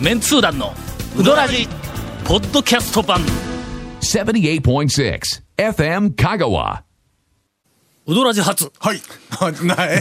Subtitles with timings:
[0.00, 0.74] メンツー団の
[1.18, 1.66] ウドラジ
[2.24, 3.20] ポッドキャスト版
[4.00, 5.20] 78.6
[5.56, 6.82] FM Kagawa.
[8.06, 9.00] ウドラジ初はい。
[9.64, 10.00] ない。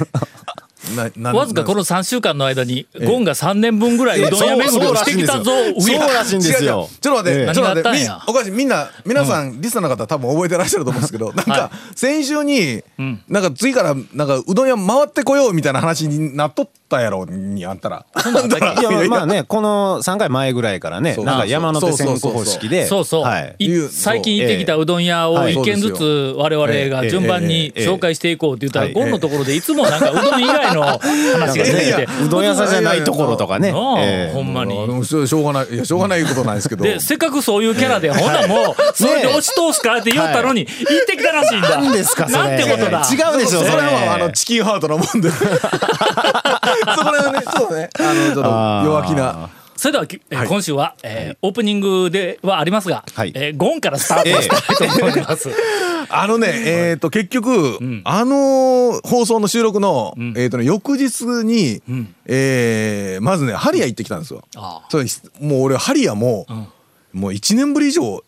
[0.96, 6.90] な、なわずかこの3週間の間にゴンが3年分ぐらいうどん屋巡りをしてきたぞそう上らしいんですよ。
[7.02, 7.46] ちょっと待って、ええ。
[7.46, 8.24] ちょっと待って、み何があったんや？
[8.28, 12.84] おかしい、みんな、皆さん、リスナーの方多分覚えてらっしゃると思うんですけど、なんか、先週に、
[13.28, 18.06] なんか次から、なんか、うどん屋回ってこようみたいな話になっとったやろ、にあったら。
[18.80, 22.86] いやまあねこの3回前ぐらいからねなんか山手線方式で。
[22.88, 23.56] そうそう、はい。
[23.60, 28.94] いいう最近行ってきたうどん屋をはい一軒ずつ我々が順番に紹介していこうって言ったら、ええ。
[28.94, 32.08] ゴンのところでいつもなんかうどん以外の話が出てきて。
[32.26, 33.72] うどん屋さんじゃないところとかね。
[33.72, 34.76] ほんまに。
[35.06, 36.84] しょうがない、いや、しょうがないことないですけど。
[36.84, 41.70] で、せっかくそういうキャラで、ほなもう、それで押し通すからって言ったのに、行ってきたらしいんだ。
[41.80, 42.44] 何ですかそれ。
[42.44, 43.02] なんてことだ。
[43.12, 43.72] 違うでしょそれ。
[43.72, 45.30] それはあのチキンハートなもんで。
[45.32, 47.90] そこら辺はねちょっとね。
[48.00, 49.50] あのちょっと弱気な。
[49.76, 50.48] それでは、きえーはい。
[50.48, 53.32] 今週は、えーオープニングではありますが、はい。
[53.36, 55.50] えーゴンからスタートしたいと思います。
[56.10, 61.82] あのねえっと結局あの放送の収録のえっとね翌日に
[62.26, 64.44] えーまずねハリア行ってきたんですよ。
[64.90, 66.46] そうですもう俺ハリアも
[67.14, 68.24] もう1年ぶり以上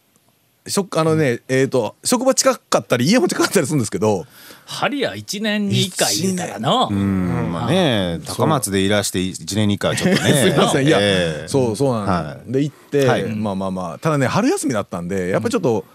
[0.68, 4.26] しょあのねえっと職場近かったり家も近かったりするんですけど
[4.68, 6.90] ハリア1年に1回言うたらの。
[6.92, 7.52] うん。
[7.54, 10.34] まあね高松でいらして1年に1回はちょっとね。
[10.44, 10.86] すいません。
[10.86, 13.24] いや、ええそうそうなんはで行って、はい。
[13.24, 14.00] まあまあまあ。
[14.00, 15.86] ただね春休みだったんでやっぱりちょっと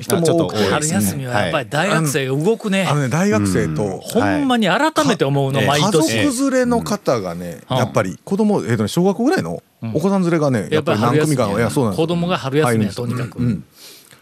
[0.00, 2.86] 人も多くて多い春休みはやっぱり大学生が動くね。
[2.88, 5.68] あのね大学生と、ほんまに改めて思うの、はい。
[5.68, 6.24] 毎家年。
[6.30, 7.76] 族連れの方がね、うん。
[7.76, 9.62] やっぱり子供えっ、とね小学校ぐらいの
[9.94, 13.62] お子さん連れがね、ややっぱり何組かのいやそうなんです子供が春休みや入とにかく。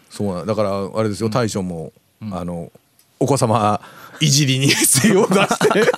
[0.08, 1.92] そうなんだからあれですよ大将も、
[2.32, 2.72] あの
[3.18, 3.80] お子様
[4.20, 5.90] いじりに精を出して。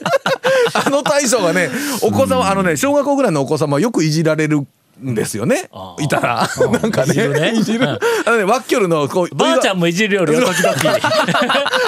[0.75, 1.71] あの大将がね
[2.03, 4.67] お子様、あのね小学校ぐらいのお子様はよくいじられる
[5.01, 5.69] んですよね、
[6.01, 6.49] いたら。
[6.83, 7.53] なんかね。
[7.57, 7.81] いじる。
[7.81, 10.77] ねあのねワッキョルのこうばあちゃんもいじるよりよ時々。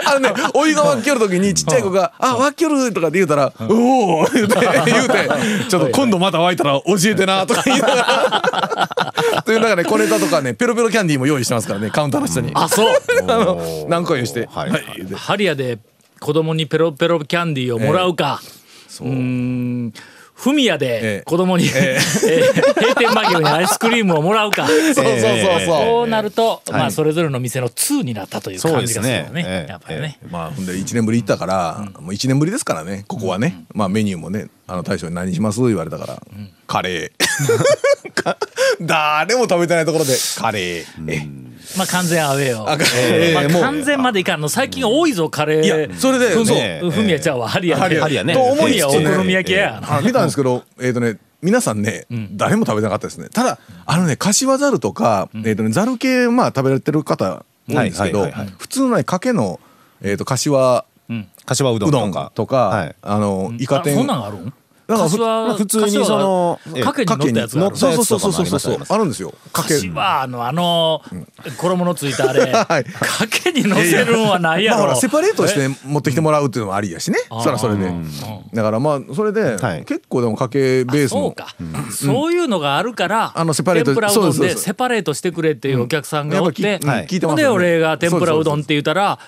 [0.06, 4.56] あのね、お湯がワッキョル時にちっちゃい子が「あワッキョル」とかって言うたら「おお」言うて
[4.86, 5.28] 言うて
[5.68, 8.88] 「ちょっと今度また沸いたら教えてな」とか言いながら。
[9.44, 12.50] という中で小ネタとかねペロペロキャンディーも用意してますからねカウンターの下に。
[12.54, 12.88] あ、そう。
[13.26, 14.48] あの何個用意して。
[14.52, 14.82] はいはい。
[15.14, 15.78] ハリアで
[16.20, 18.40] 子供にペロペロキャンディーをもらうか。
[18.88, 19.08] そう。
[19.08, 19.92] ん
[20.34, 24.66] フミヤえでえ子供に、えー閉店間際にアイスクリームをもらうか。
[24.68, 29.20] そうそうそうこそうなると、まあはいそれぞれの店の2になったという感じですね。
[29.22, 29.44] がするよね。
[29.46, 30.18] ええやっぱりね。
[30.30, 35.60] まあほんで1年ぶり行ったから、もう1年ぶりですからねここはね、まあメニューもねあの大将に何します？
[35.62, 36.22] 言われたから、
[36.66, 38.12] カレー。
[38.22, 38.36] か
[38.80, 41.26] 誰も食べてないところでカレー、え
[41.76, 42.64] まあ完全アウェーよ。
[42.68, 45.64] あえーまあ完全までいかんの最近多いぞカレー。
[45.64, 48.00] いやそれでふそうねフミヤちゃんはハリアで。
[48.00, 48.24] ハリア。
[48.24, 48.34] ね。
[48.34, 49.16] と思いつつね。
[49.16, 49.80] 好み焼きや。
[49.82, 53.28] あ見たんですけど、えっ、とね、皆さんね、誰も食べてなかったですね。
[53.28, 59.60] ただ、あのね、柏ざるとか、えっ、とね、ざる系、まあ、食べられてる方多いんですけど、普通のね、かけの、
[60.02, 60.84] えっ、と、柏
[61.46, 62.94] 柏うどんうどんとかとか、はい。
[63.02, 63.94] あの、イカ天。
[63.94, 64.52] あそんなんあるん？
[64.86, 67.76] なんかふ柏普通にそのかけに乗ったやつがある。
[67.76, 68.78] そうそうそうそうそう。
[68.78, 69.32] もあるんですよ。
[69.52, 69.74] かけ。
[69.74, 71.02] 柏のあの
[71.56, 72.84] 衣のついたあれ はい。
[72.84, 77.90] かけに乗せるんはないやまあ、ほろらセパレートして持ってきてもらうっていうのもありやしね、そらそれで。
[78.52, 79.84] だからまあそれで、はい。
[79.84, 81.54] 結構でもかけベースのそうか、
[81.90, 89.18] そういうのがあるから、あのセパレート天ぷらうどんそうでセパレートしてくれっていうお客さんがおって、やっぱきはい聞いてますほんで俺が天ぷらうどんって言ったら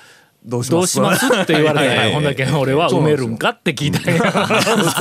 [0.47, 1.27] どうします？
[1.27, 2.13] って言われて、はいはいはい。
[2.15, 4.21] ほんだけ俺は埋めるんかって聞いたんや。
[4.21, 4.95] 普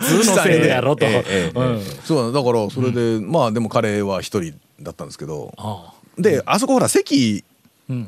[0.00, 1.04] 通のせいやろと。
[1.04, 1.80] ええええうん。
[2.04, 5.52] そうだだからそれで、まあでもカレーは一人だったんですけど。
[5.56, 7.44] あであそこほら席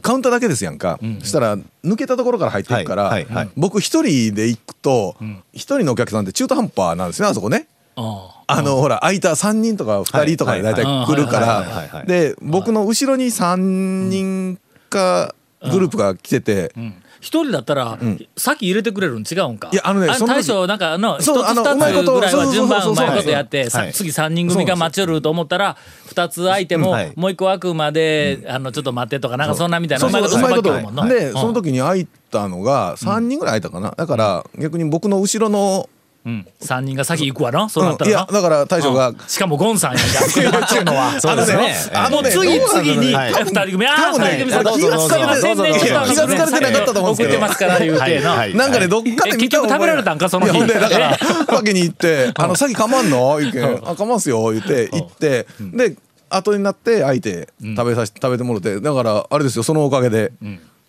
[0.02, 3.50] カウンターだけですやんか、そしたら抜けたところから入っていくから、はいはいはい。
[3.56, 5.16] 僕一人で行くと
[5.52, 7.66] 一、人のお客さんって中途半端なんですねあそこね。
[7.96, 8.62] ああ。
[8.62, 12.04] のほら空いた3人とか2人とかで大体来るから。
[12.04, 14.58] で僕の後ろに3人
[14.90, 16.72] かグループが来てて、
[17.20, 17.98] 一人だったら、
[18.36, 19.68] 先入れてくれるん違うんか？
[19.72, 23.92] いやあのね大将なんかあの一つ二つぐらいは順番そうまいことやってさはい。
[23.92, 25.76] 次三人組が待ちよると思ったら
[26.06, 27.12] 二つ空いてもはい。
[27.14, 30.72] もう一個空くまであのちょっと待ってとかなんかそんなみたいなそううまいこと。
[31.08, 31.32] でうん。
[31.34, 33.94] その時に空いたのが3人ぐらい空いたかな。
[33.96, 35.90] だから逆に僕の後ろの
[36.26, 36.46] うん。
[36.60, 37.68] 三人が先行くわな。
[37.68, 41.18] そうなったうんいやだから大将がしかもゴンさんやんか待っとんのは。
[41.20, 41.74] そうですね。
[41.94, 43.86] あのね次々にはい二人組。
[43.86, 47.38] ああ多分ね二人組さんどうぞどうぞすいませんねどうぞどうぞちょっと気が付かれてなかったと思うんですけど。
[47.38, 48.30] 送ってますから言うてな。
[48.32, 50.52] はいなんかねどっかえで見た結局食べられたんかその日。
[50.52, 51.18] ほんでだから
[51.48, 54.88] わけに行って「あの先かまんの?」言うけん「あかますよ」言って。
[54.92, 55.96] 行ってで
[56.28, 58.78] 後になって相手食べさせ食べてもろて。
[58.80, 60.32] だからあれですよそのおかげで。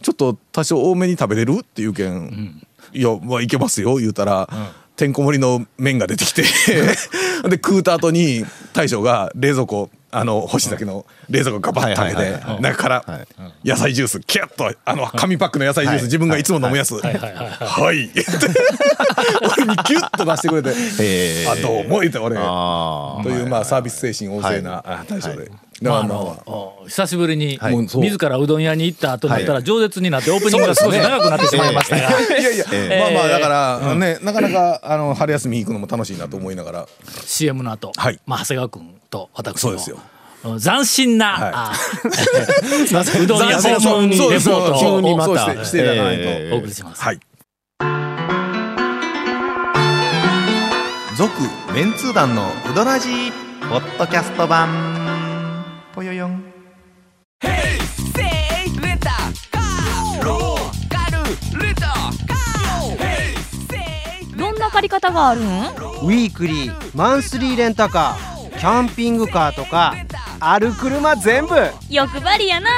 [0.04, 1.60] ちょっと多少多めに食べれる？
[1.62, 2.60] っていうけん
[2.92, 4.50] 「いやまあいけますよ」言うたら
[5.01, 6.44] てんこ盛りの麺が出てきて。
[7.50, 13.05] で食うた後に大将が冷蔵庫あの干し酒の冷蔵庫ガバッと開けて中から
[13.63, 16.95] 野菜ジュースキュッとあの紙パックの野菜ジュース自分がいつも飲むやつ。
[16.95, 18.05] はい。
[18.05, 18.21] って
[19.57, 23.41] 俺にキュッと出してくれてあどうも言って俺あとい。
[23.41, 25.49] うまあサービス精神旺盛なあ大将で。
[25.81, 31.73] だまああのお久しぶりに自らうどん屋に行った後になったら饒舌になってオープニングが少し長くなってしまい。
[31.73, 32.43] ましたがい。
[32.43, 32.57] やい。
[32.57, 32.65] や、
[32.99, 36.17] まあまあだから、ねなかなかあの春休み行くのも楽しい。
[36.17, 36.55] なと思い。
[36.55, 36.87] ながら
[37.25, 38.19] CM の後、はい。
[38.25, 39.99] まあ長谷川君と私のそうですよ。
[40.59, 41.51] 斬新な、はい。
[41.53, 41.71] あ
[43.21, 44.61] うどん屋そう訪問レポそうそう。
[44.61, 47.03] ートを急にまたたしていただかないと、えお送りします。
[47.03, 47.19] はい。
[51.15, 51.31] 続
[51.73, 53.31] メンツー団のウドラジー
[53.69, 55.63] ポッドキャスト版。
[55.93, 56.43] ぽよよん。
[64.37, 65.43] どんな借り方があるん？
[65.43, 69.95] ウィークリーマンスリーレンタカーキャンピングカーとか
[70.39, 71.55] ある車全部。
[71.89, 72.69] 欲張りやな。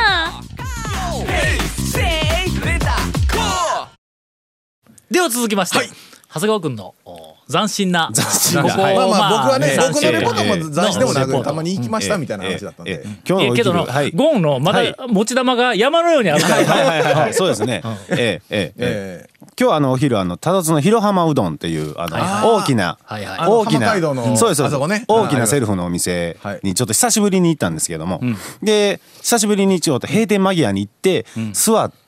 [5.11, 5.89] では続きまして、
[6.33, 8.63] 長谷川君のお斬新な新な。
[8.63, 12.91] ここまあまあ僕はねね僕のレポートもえー雑誌でもなくたまに行きましたみたいな話だったんで。
[12.91, 13.21] ええ。
[13.27, 14.11] 今日のけどの、昼はい。
[14.11, 14.93] ゴンのまはい。
[14.93, 17.33] だ持ち玉が山のようにあるから、はいはいはいはい。
[17.35, 17.83] そうですね。
[18.09, 19.29] ええええええ。
[19.29, 23.37] え今日あのお昼あの多度津の広浜うどんっていうあの大きなはいはい。
[23.37, 24.63] あの大きなそうですそうです。
[24.63, 25.05] あそこね。
[25.07, 28.19] 大きなセルフのお店にちょっと久しぶりに行ったんですけども。
[28.63, 32.02] で久しぶりにちょっと閉店間際に行って座って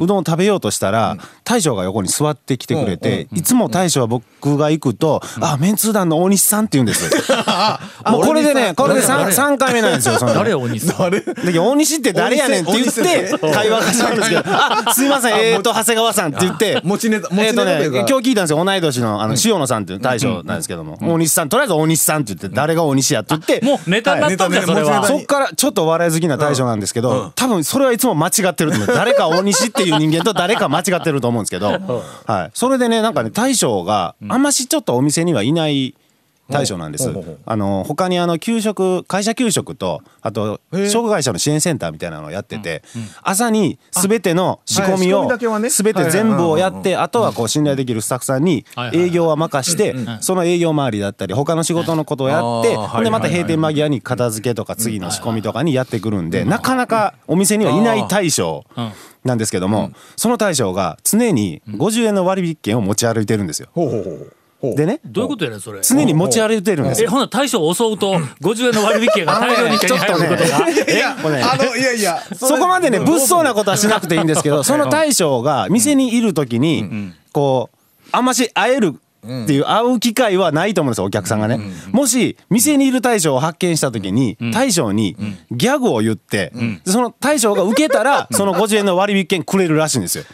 [0.00, 7.10] うどんを食べようとしたら大将が横に座ってきてくれていつも大将は僕が行くと「あメンツー団の大西さん」って言うんです。
[8.10, 10.34] もうこれでねこれで 3, 三回目なんですよその。
[10.34, 11.12] 誰大西さん？
[11.12, 16.80] 大西って誰やねんって言ってて会話が始まるんですけど「あすいませんえーと長谷川さん」って言って。
[16.82, 17.98] 持ちネタ持ちネえーとねタというか。
[17.98, 20.98] 今日聞いたんですよ同い年のあの塩野さんっていう大将なんですけども。
[21.00, 25.06] 大西さんとりあえず大西さんって言って誰が大西やって言ってもうネタになったんだよ、はい。
[25.06, 28.86] そっからちょっとお笑い好きな大将なんですけど、多分それはいつも間違ってると思う。
[28.88, 35.94] 誰か大西っていう人間と誰か間違ってると思うんですけど、はい、それでねなんかね大将があんましちょっとお店にはいない
[36.48, 37.10] 大将なんです。
[37.44, 42.82] あの他にあの給食会社給食とあと障害者の支援センターみたいなのをやってて、
[43.22, 52.70] 朝に全ての仕込みを全て全部をやってあとはこう信頼できるスタッフさんに営業は任してその営業周りだったり他の仕事のことをやって
[53.02, 58.64] でまた閉店間際に片付けとか次の仕込みとかにやってくるんでなかなかお店にはいない大将
[59.24, 63.68] なんですけどもその大将が常に50円の割引券を持ち歩いてるんですよ。
[63.72, 64.32] ほうほうほう
[64.74, 65.00] でね。
[65.04, 65.80] どういうことやねんそれ。
[65.82, 67.08] 常に持ち歩いてるんですよ。
[67.08, 77.76] えほな大将を襲うと50円の割引券が大量に手に入ることが、 いやあのいやいやそこまでね物騒なことはしなくていいんですけど その大将が店にいる時にこう
[78.12, 78.94] あんまし会える
[79.26, 81.58] っていう会う機会はないと思うんですよお客さんがね。
[81.90, 85.16] もし店にいる大将を発見した時に大将に
[85.50, 86.52] ギャグを言って
[86.84, 90.24] でその大将が受けたらその50円の割引券くれるらしいんですよ。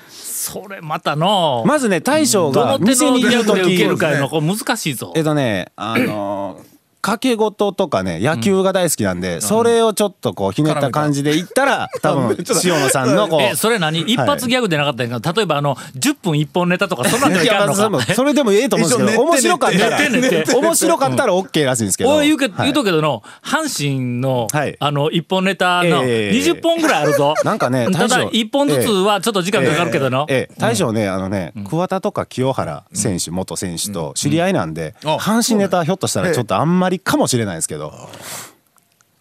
[0.42, 5.12] それまたのまずね大将どが店にいるギャグで受時けるかの難しいぞ。
[5.14, 6.71] えっとねあのー
[7.02, 14.00] 掛け事とかね野球が大好きなんで、それをちょっとこうひねった感じで言ったら多分塩野さんのこうえそれ何？
[14.02, 19.98] 一発ギャグでなかったんやけど例えばあの10分一本ネタとかそんなんではいかんのかそれもそれでもええと思うんですけど面白かったら。
[19.98, 22.10] 面白かったら OK らしいんですけど。
[22.10, 22.54] おい言うけ、はい。
[22.66, 24.76] 言うとくけどの阪神の、はい。
[24.78, 37.92] あの一本ネタのええ20本ぐらいあるぞ、 なんかねただ一本ずつはちょっと時間かかるけどの、ええ大将ねあのね桑田とか清原選手元選手と知り合いなんであ阪神ネタひょっとしたらちょっとあんまりかもしれないですけど。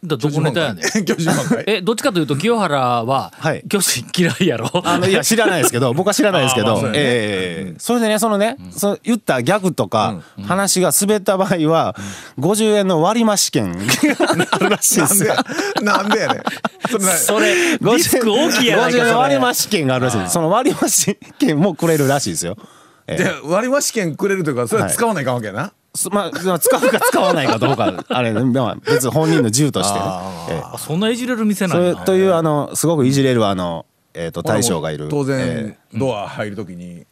[0.04, 0.86] だどこネタやねん。
[1.68, 3.64] えどっちかというと清原ははい。
[3.70, 7.00] 巨人嫌いやろ、あのいや知らないですけど 僕は知らないですけどまあそうやね。
[7.00, 11.96] ええそれでねそのねその言ったギャグとか話が滑った場合は
[12.40, 15.36] 50円の 割増券があるらしいですよ。
[15.84, 16.44] なんでやねん。
[16.90, 22.58] それなそれリスク大きいやない50円のかそれ割増券があるらしいですその割増券もくれるらしいですよ。
[23.06, 23.18] ええ。
[23.18, 30.06] じゃあ割増券くれるというかそれは使わないかんわけやな、すまあ、まあ使うか使わないかどうか あれ、まあ、別に本人の自由としてね。
[30.50, 30.62] ええ。
[30.74, 35.08] あそんないじれる店なそんやれというあのすごくいじれるあの、えー、と大将がいる。
[35.10, 37.06] 当然、えドア入るときに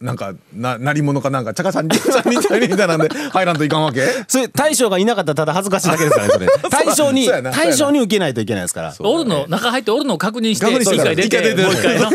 [0.00, 4.00] なんかな鳴り物かなんかちゃかさんちゃんみたいにみたいなんで 入らんといかんわけ？
[4.00, 6.48] ーそれ大将がいなかったらただ恥ずかしいだけですからねそれ。
[6.68, 8.94] 大将に大将に受けないといけないですから。
[8.98, 12.10] おるの中入っておるのを確認して確認して一回出て一回出てもう一回の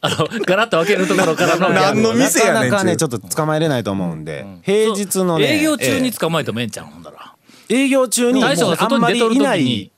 [0.00, 7.34] あのガラッと開けるところからの 何の店やねんなかなかねちょっと捕まえれないと思うんで、平日のね営業中にえ捕まえてもええんちゃうほんだら。
[7.68, 9.90] え営業中に大将が外に出とる時にはい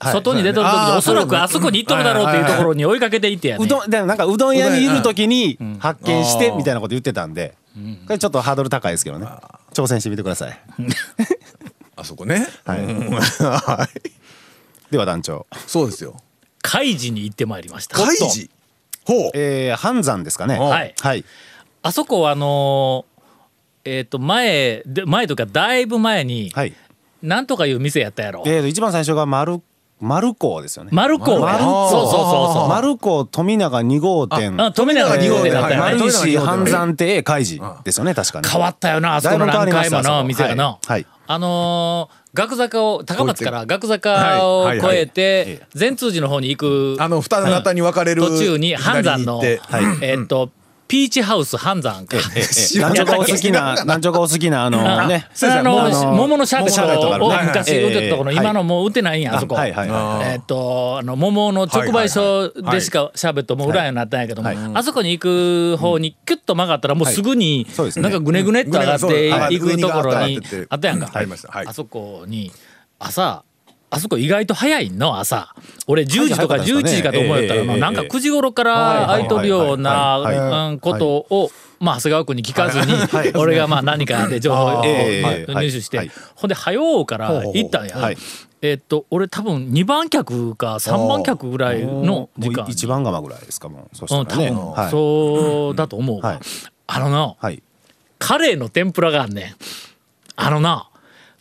[0.00, 3.64] 外に出とる時はいにおそらくあそこに行っとるだろうっていうところに追いかけていってやね。
[3.64, 7.54] うどんでなんかうどん屋にいる時に発見してみたいなこと言ってたんで。
[8.06, 9.26] これちょっとハードル高いですけどね。
[9.72, 10.60] 挑戦してみてください。
[11.96, 12.46] あそこね？
[12.64, 14.90] はい。
[14.90, 15.46] では団長。
[15.66, 16.16] そうですよ。
[16.62, 17.96] 海事に行ってまいりました。
[17.96, 18.50] 開示
[19.04, 19.30] ほう。
[19.34, 20.58] えー、半山ですかね。
[20.58, 20.94] はい。
[21.00, 21.24] はい。
[21.82, 23.12] あそこはあのー
[23.84, 26.72] えっ、と前で前とかだいぶ前に、はい。
[27.22, 29.60] なんとかいう店やったやろ、えーと一番最初が丸
[30.00, 30.90] 丸港ですよね。
[30.92, 32.68] マルコマルコそうそうそうそう。
[32.68, 34.60] 丸港富永2号店。
[34.60, 40.86] あ富永2号店だったよね、はい丸石半山亭開示ですよね確かに変わったよなあそこの何回もの店がな、はい。
[40.88, 41.06] はい。
[41.28, 50.50] あのー学坂を高松から学坂を越えて善通寺の方に行くあの二股に分かれる途中に半山の、えっと
[50.92, 52.18] ピーチハウス半山か。
[52.78, 55.26] 団長がお好きな団長がお好きなあのね。
[55.42, 59.54] あの桃のシャーベットを昔売ってたところ、ええ今のもう売ってないんや、あそこ。
[59.54, 60.32] はいはいはい。
[60.32, 64.58] えっと、あの、桃の直売所でしかシャーベットも売らんようになったんやけども、はい。
[64.74, 68.02] あそこに行く方にキュッと曲がったらもうすぐにそうです、ね。
[68.02, 69.00] なんかぐねぐねっと上がっ
[69.48, 71.10] ていくところにあったやんか。
[71.14, 71.50] ありました。
[71.50, 71.66] はい。
[71.66, 72.52] あそこに、
[72.98, 73.44] 朝、
[73.94, 75.54] あそこ意外と早いの朝。
[75.86, 76.82] 俺10時とか早かったですかね。
[76.82, 86.10] 11時かと思えたらええええなんか9時頃から空いとるようなことをまあ長谷川君に聞かずに俺がまあ何かで情報をええ入手して、はい。
[86.36, 88.16] ほんで早うから行ったんや、はい。
[88.62, 94.90] えっと俺多分2番客か3番客ぐらいの時間もう一番釜ぐらいですかもうそしたうん多らね分はい。
[94.90, 97.62] そうだと思うあのなはい。
[98.18, 99.54] カレーの天ぷらがあんねん。
[100.36, 100.88] あのな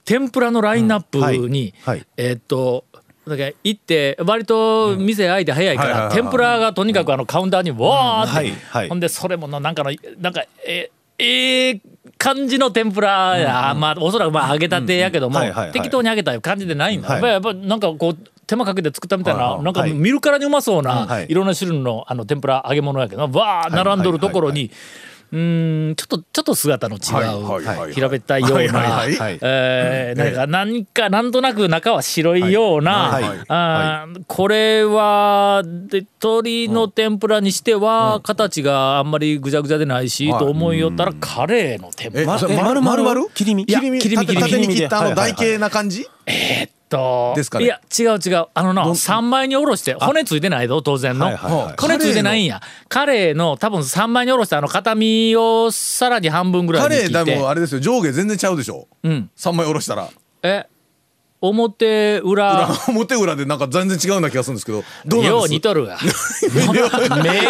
[0.06, 1.74] 天ぷらのラインナップに、
[2.18, 2.86] えっと
[3.28, 8.52] だから行って割と店開いて早いから、天ぷらがとにかくあのカウンターにわーって、はい。
[8.52, 8.90] はい。
[8.90, 11.82] ほんでそれものなんかのなんかえええ
[12.18, 15.40] 感じの天ぷらや、まあおそらくまあ揚げたてやけども、
[15.72, 17.24] 適当に揚げた感じでないんだ、はい。
[17.24, 18.18] やっぱやっぱなんかこう
[18.48, 21.28] 手間かけて作ったみたいな、なんかはい見るからにうまそうな、はい。
[21.30, 24.72] い、ろんな種類のあの天ぷら揚げ物やけどわー並んどるところに、
[25.32, 42.38] うーんちょっとちょっと姿の違う、平べったいような、何か何かなんとなく中は白いような、あーこれはで鶏の天ぷらにしては形があんまりぐちゃぐちゃでないし、と思いよったらカレーの天ぷら。
[42.82, 43.66] 丸々切り身？
[43.66, 44.50] 切り身切り身切り身。
[44.50, 45.56] 縦に切ったあの台はいはいはい。
[45.56, 46.06] 形な感じ？
[46.92, 47.34] と。
[47.36, 47.66] ですかね。
[47.66, 48.48] いや違う違う。
[48.54, 51.76] あのな3枚におろして骨ついてないぞ当然の、はいはいはい。
[51.80, 52.62] 骨ついてないんや。
[52.90, 57.80] カレーの多分3枚におろしたあの片身をさらに半分ぐらいカレーでに切ってもあれですよ。
[57.80, 58.88] 上下全然ちゃうでしょ。
[59.04, 59.30] うん。
[59.36, 60.10] 三枚おろしたら。
[60.44, 60.66] え
[61.42, 62.68] 表裏。
[62.68, 65.98] 裏表裏でなんか全然違うな気がするんですけどどうよう似とるわ。
[66.54, 66.72] 目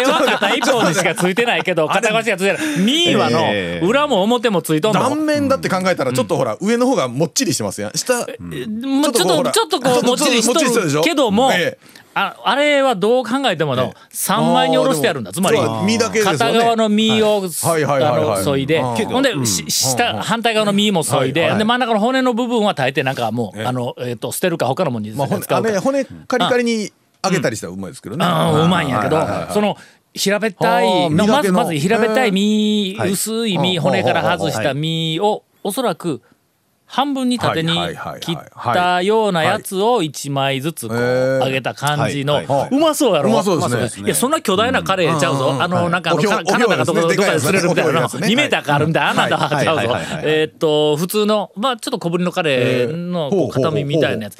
[0.04, 2.78] は片一方にしかついてないけど片側しかついてない。
[2.80, 3.84] ミーはええ。
[3.84, 5.00] の裏も表もついとんの？
[5.00, 7.92] 断面だって考えたらちょっとほら上の方がもっちりしてますやん。
[7.96, 10.58] 下もうちょっちょっとちょっとこうもっちりしと
[10.98, 15.32] るけどもええああれはどう考えてもの3枚におろしてあるんだ。
[15.32, 18.94] つまり片側の身をあの削いでうん。
[19.06, 23.66] ほんでし下反対側の身も削いでで真ん中の骨の部分は大抵なんかもうええ。
[23.66, 26.92] あのえっと捨てるか他のものにまあ骨使うか骨カリカリに
[27.24, 28.24] 揚げたりしたらうまいですけどね。
[28.24, 29.20] ああうまいんやけど
[29.52, 29.76] その
[30.14, 33.10] 平べったあいのまずまず平べったい身はい。
[33.12, 36.20] 薄い身うん骨から外した身をおそらく
[36.94, 37.72] 半分に縦に
[38.20, 38.36] 切っ
[38.74, 40.98] たようなやつを1枚ずつこう
[41.42, 42.42] 揚げた感じの。
[42.70, 43.30] うまそうやろ？
[43.30, 44.06] うまそうですね。
[44.06, 47.92] いやそんな巨大なカレーちゃうぞ、あのなんかあのカカナダかとかおひょどっかで釣れるみたいな。
[47.92, 48.26] のでかいやつね。
[48.28, 49.02] 2メーターかあるみたい。
[49.04, 49.96] なあんなちゃうぞ。
[50.22, 53.62] えーっと普通のまあちょっと小ぶりのカレーのこうえーほうほうほう。
[53.64, 54.36] 片身みたいなやつ。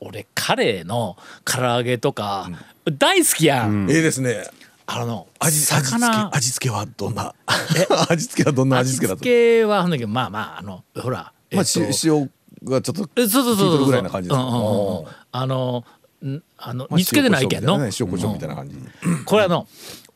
[0.00, 2.50] 俺カレーの唐揚げとか
[2.98, 3.88] 大好きやん。
[3.88, 4.44] ええですね。
[4.86, 7.34] あの味味付け魚味付けはどんな？
[8.10, 9.18] 味付けはどんな味味付けだと？
[9.20, 12.30] 付けはほんだけどまあまああのほらえっとまあし塩
[12.64, 15.84] がちょっと効いてるぐらいな感じですあの
[16.24, 17.74] んあのまあ煮付けでないけんの？
[17.84, 18.76] 塩コショウみたいな感じ。
[19.26, 19.66] これあの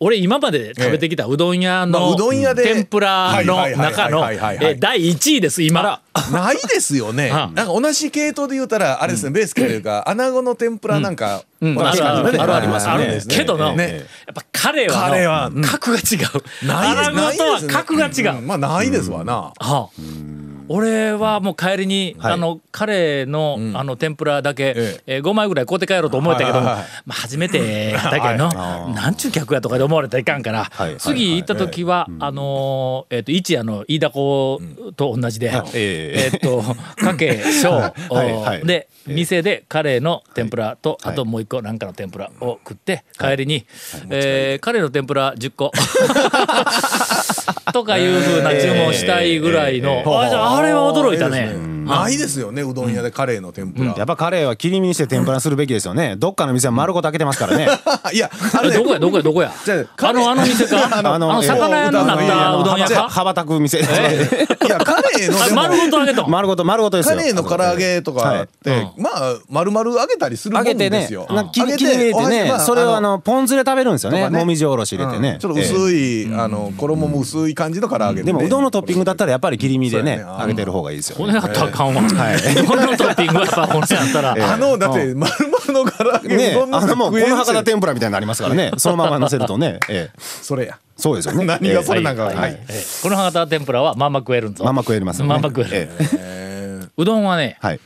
[0.00, 6.00] 俺今まで食べてきたうどん屋まあのうどん屋で天ぷらの中の第1位です今。
[6.32, 7.26] ないですよね。
[7.26, 7.32] うん。
[7.32, 11.78] なんか同じ系統で言うたらあれですね、ベースというか穴子の天ぷらなんか、うん。
[11.80, 12.40] あるある。
[12.40, 13.20] あるますあるね。
[13.28, 13.96] けどのね。
[13.96, 15.62] やっぱカレーはカレーはうん。
[15.62, 16.42] 格が違う。
[16.70, 18.40] 穴子とは格が違う。
[18.40, 18.46] ん。
[18.46, 19.34] まあないですわな。
[19.34, 19.88] はあ、
[20.68, 22.32] 俺はもう帰りに、はい。
[22.34, 23.76] あのカレーの,、ん。
[23.76, 25.18] あの天ぷらだけ、ええ。
[25.18, 26.84] ー5枚ぐらい買うて帰ろうと思ったけど、はいはいはい。
[27.06, 28.48] まあ、初めてだけど、
[28.92, 30.96] なんちゅう客やとかで思われたらいかんから、はい。
[30.98, 34.60] 次行った時は、あのーえっ、と一夜の飯田子
[34.96, 36.36] と同じで、ええ。
[36.36, 36.62] っ、と
[36.96, 37.92] かけ小、は
[38.24, 38.32] い。
[38.32, 38.66] はい。
[38.66, 41.12] で店でカレーの天ぷらと、はい。
[41.12, 43.64] あともう一個なんかの天ぷらを食って帰りに、
[44.10, 45.72] えーカレーの天ぷら10個
[47.72, 51.56] とかいうふうな注文したいぐらいの、えーあじゃああれは驚いたね。
[51.88, 53.94] ないですよねうどん屋でカレーの天ぷら。
[53.96, 56.16] やっぱカレーは切り身にして天ぷらにするべきですよね。
[56.18, 57.66] どっかの店は丸ごと開けてますからね。
[58.12, 59.50] いやあのねえどこやどこやどこや？
[59.64, 60.76] じゃああのあの店か？
[60.92, 62.14] あ あのの魚屋になった
[62.56, 63.08] うどん屋か？
[63.08, 63.78] 羽ばたく店。
[63.78, 63.88] いや
[64.78, 66.26] カレーの丸ごと揚げと。
[66.26, 67.16] ん丸ごと丸ごとですよ。
[67.16, 68.92] カレーの唐揚げとかって、はい。
[68.98, 71.26] まあ丸々揚げたりするもんですよ。
[71.30, 72.48] 揚げ切り入れてね。
[72.50, 74.28] まあそれをあのポン酢で食べるんですよね。
[74.28, 75.30] もみじおろし入れてね。
[75.34, 75.38] うん。
[75.38, 80.24] ちょっと薄い、あの衣も薄い感じの唐揚げで、ね、でもうどんのトッピングだったらやっぱり切り身でねね。
[80.40, 82.02] 揚げてる方がいいですよ骨ねやったらあかんわ。
[82.66, 84.52] 骨のトッピングはやっぱ骨やったら。
[84.54, 88.72] あのだって丸々の唐揚げ、ねうどんのあのもうこの博多店天ぷらみたいになりますからね。
[88.76, 89.78] そのまま乗せるとね。
[89.88, 90.20] ええ。
[90.42, 90.78] それや。
[90.96, 91.44] そうですよね。
[91.44, 92.36] 何がそれなんかはい。
[92.36, 92.52] はい。
[92.52, 92.84] ええ。
[93.02, 94.64] この博多天ぷらはまんま食えるんぞ。
[94.64, 95.28] まんま食えますよね。
[95.28, 95.70] まんま食える。
[95.72, 96.88] ええ。
[96.96, 97.80] うどんはね、はい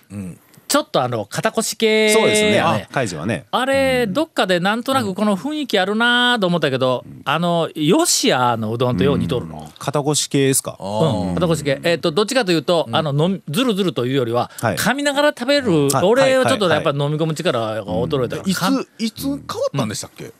[0.72, 2.54] ちょっとあの肩越し系そうですね。
[2.54, 2.88] やね。
[2.90, 3.44] カイジはね。
[3.50, 9.70] あれ、どっかでなんとなくこの雰囲気あるなと思ったけど、あの、ヨシヤのうどんとよう似とるの。
[9.78, 10.78] 肩越し系ですか？
[10.80, 11.78] うん、肩越し系。
[11.84, 14.76] えっ、と、どっちかというと、あの、飲みずるずるというよりは、はい。
[14.76, 16.06] 噛みながら食べる、はい。
[16.06, 18.36] 俺はちょっとやっぱ飲み込む力が衰えた。
[18.38, 19.40] から、いかついつ変わっ
[19.76, 20.32] たんでしたっけ、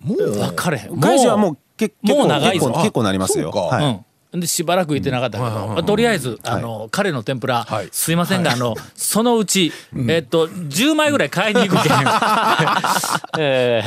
[0.00, 0.30] もう。
[0.30, 1.00] 分かれへん。
[1.00, 2.66] カイジはもうけ結構もう長いぞ。
[2.66, 3.50] 結構結構なりますよ。
[3.50, 3.76] そうか。
[3.76, 3.84] はい。
[3.84, 4.04] うん、
[4.40, 7.88] でしばらく行ってなかったけど、とりあえずあの、彼の天ぷら、はい。
[7.92, 9.72] すいませんが、あのそのうち、
[10.08, 11.92] えっと10枚ぐらい買いに行くけん、
[13.38, 13.82] え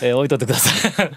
[0.00, 1.10] ーえー置いとってください。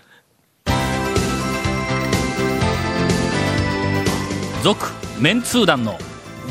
[4.64, 4.84] 続
[5.20, 5.98] メンツー団の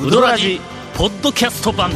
[0.01, 0.61] ウドラジ
[0.97, 1.91] ポッドキャスト版。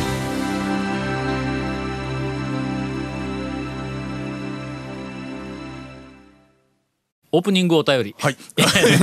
[7.32, 8.14] オープニングお便り。
[8.18, 8.36] はい。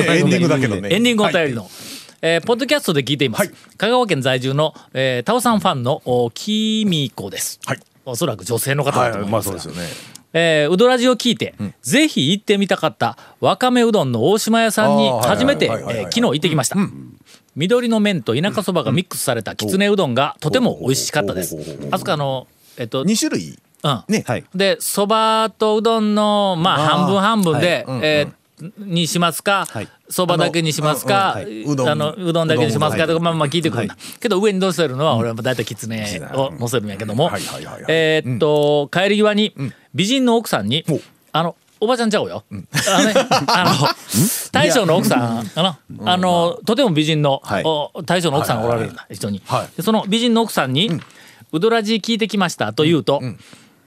[0.08, 0.48] エンディング。
[0.48, 0.89] だけどね。
[0.91, 1.70] エンディングお便りの、
[2.22, 3.51] えーポッドキャストで聞いています、はい。
[3.77, 7.79] 香川県在住の、えー、タオさんファンのおきみこです、はい。
[8.05, 9.88] おそらく女性の方だと思いますが、よね。
[10.34, 16.75] えーうどらじを聞いて、ぜひ行ってみたかったわかめうどんの大島屋さんに初めて昨日行ってきました、
[17.55, 21.55] 緑の麺と田舎そばがミックスされたきつねうどんがとても美味しかったです。
[21.91, 23.58] あそこあのえっと2種類？
[23.86, 24.04] うん。
[24.13, 24.44] ね、はい。
[24.56, 27.98] でそばとうどんのまあ半分半分で、はい。
[27.98, 28.34] うんえー
[28.80, 29.88] にしますかはい。
[30.10, 32.48] そば、だけにしますか、あのうどん。
[32.48, 37.29] だけにしますかとかまあまあ聞いてくるんだ、けど上に乗せるのは俺は大体きつねを乗せるんやけども。
[37.90, 39.53] えーっと、帰り際に
[39.94, 40.86] 美人の奥さんに、
[41.33, 43.88] あのおばちゃんちゃうよ、あの
[44.53, 47.42] 大将の奥さんかな、あのとても美人の、
[48.05, 49.42] 大将の奥さんがおられるんだ、一緒に、
[49.81, 50.90] その美人の奥さんに
[51.51, 53.22] 「うどらじ聞いてきました」と言うと、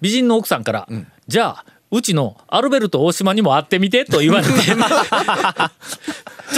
[0.00, 0.88] 美人の奥さんから
[1.28, 4.52] 「じゃあうちのアルベルト大島にも会ってみて」と言われて。
[4.52, 4.80] ちょっと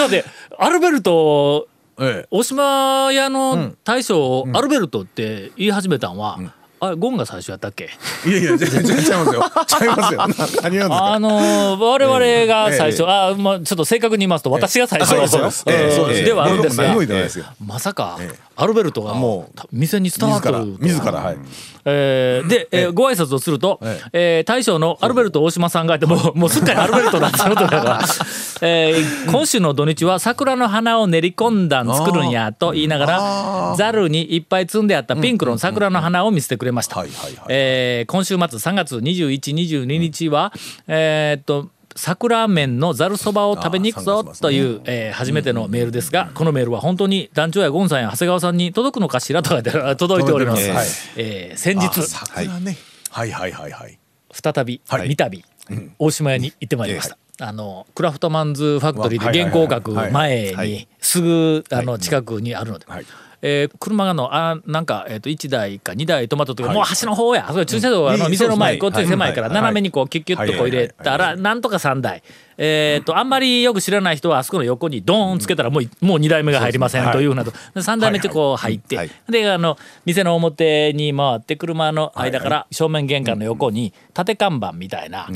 [0.02, 0.24] 待って
[0.58, 1.68] アルベルト
[2.00, 2.26] ええ。
[2.30, 6.38] 大島屋の大将をアルベルトって言い始めたんは、
[6.80, 7.90] あれゴンが最初やったっけ？
[8.26, 9.44] いやいや全然ちゃいますよ。
[9.66, 10.18] ちゃいますよ。
[10.20, 11.12] な何んですか？
[11.12, 13.08] あのー我々が最初、ええ。
[13.08, 15.64] あまあちょっと正確に言いますと私が最初、そうです
[15.96, 20.64] そうではあるんですが、まさか、ええアルベルトがもう店に伝わってると。
[20.80, 21.38] 自らはい。
[21.86, 28.00] えーで、えーご挨拶をすると、ええー大将のアルベルト大島さんがいてもうもうすっかりアルベルトだってことだから、
[28.60, 36.96] えー今週の土日は桜の花を練り込んだん作るんやと言いながらざるにいっぱい積んであったピンクの桜の花を見せてくれました。
[36.96, 40.52] 今週末3月2122日は、
[40.86, 50.66] えーっと桜麺のざるそばを食べに行くぞあー3月末ねという、えー初めてのメールですが、このメールは本当に団長やゴンさんや長谷川さんに届くのかしらとかで 届いております。
[50.68, 52.76] 届いえー先日あ桜ね。
[53.10, 53.98] はいはいはいはい。
[54.32, 55.16] 再び、はい。
[55.16, 57.18] 三度、大島屋に行ってまいりました。
[57.42, 63.06] あのクラフトマンズファクトリーで原稿を書く前にすぐあの近くにあるので、はい
[63.42, 67.46] えー車がのあなんか、えー、と1台か2台止まった時、もう端の方や。
[67.48, 68.30] あそこ駐車場はあのうん。
[68.30, 69.00] 店の前、そうですね。
[69.00, 72.22] こっち狭いから、はい斜めにこうキュッキュッとこう入れたら、なんとか3台、
[72.58, 85.28] えー、とあんまりよく知らない人はあそこの横にドーンつけたらもう,、もう2台目が入りませんというふうなと、3台目ってこう入って、はいであの店の表に回って車の間から正面玄関の横に縦看板みたいな。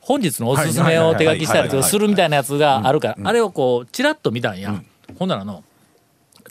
[0.00, 4.82] 本日のおすすめを手書きしたりするみたいなやつがあるからあれをこうチラッと見たんや、
[5.18, 5.62] ほんならの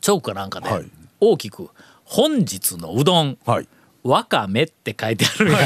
[0.01, 0.85] チョークかなんかではい。
[1.19, 1.69] 大きく
[2.05, 3.67] 「本日のうどんはい。
[4.01, 5.53] わかめ」って書いてあるん。
[5.53, 5.59] や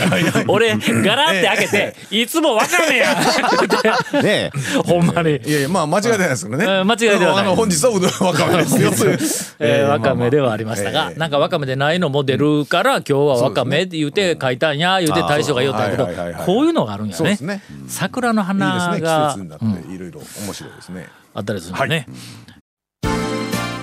[0.50, 3.16] 俺ガラって開けて「いつもわかめや!
[4.24, 4.52] 」ね
[4.86, 5.38] ほんまに。
[5.38, 6.66] いやいやまあ間違いないですけどね。
[6.66, 7.46] うん間違いではない。
[7.46, 8.92] あの本日はうどんわかめですよ。
[9.90, 11.20] わかめではありましたが、ええ。
[11.20, 16.08] なんかわかめでないのも出るから、今日はわかめって言うて書いたんや言うて大将が言うたけど
[16.46, 17.18] こういうのがあるんやね。
[17.18, 17.62] そうですね。
[17.88, 21.08] 桜のいい花ですね季が節になっていろいろ面白いですね。
[21.36, 22.08] あったりするね。